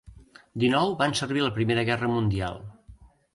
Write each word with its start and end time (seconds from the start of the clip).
Dinou 0.61 0.93
van 1.01 1.13
servir 1.19 1.43
a 1.43 1.45
la 1.49 1.53
Primera 1.59 1.85
Guerra 1.91 2.11
Mundial. 2.15 2.59